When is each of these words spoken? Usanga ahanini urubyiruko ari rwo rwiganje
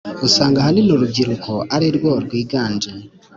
Usanga 0.27 0.57
ahanini 0.59 0.91
urubyiruko 0.93 1.51
ari 1.75 1.87
rwo 1.95 2.11
rwiganje 2.25 2.91